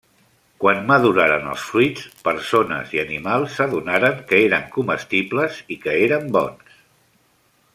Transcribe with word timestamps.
Quan 0.61 0.79
maduraren 0.91 1.45
els 1.51 1.65
fruits, 1.73 2.07
persones 2.29 2.95
i 2.97 3.01
animals 3.03 3.59
s'adonaren 3.59 4.17
que 4.33 4.41
eren 4.47 4.67
comestibles 4.79 5.61
i 5.77 5.79
que 5.85 5.95
eren 6.07 6.27
bons. 6.39 6.75